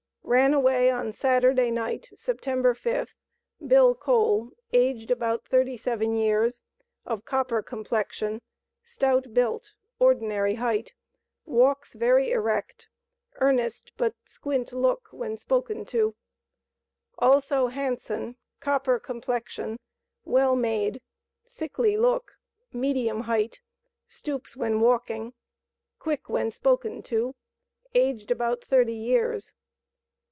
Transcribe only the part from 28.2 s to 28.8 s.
about